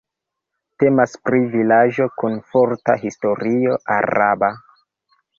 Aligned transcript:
Temas 0.83 1.11
pri 1.27 1.41
vilaĝo 1.55 2.07
kun 2.21 2.37
forta 2.53 2.95
historio 3.01 3.75
araba. 3.97 4.49